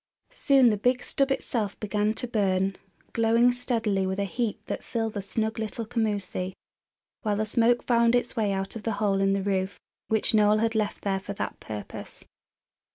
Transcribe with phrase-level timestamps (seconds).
[0.31, 2.75] Soon the big stub itself began to burn,
[3.13, 6.53] glowing steadily with a heat that filled the snug little commoosie,
[7.21, 10.57] while the smoke found its way out of the hole in the roof which Noel
[10.57, 12.25] had left for that purpose.